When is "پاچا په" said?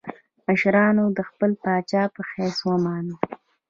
1.63-2.21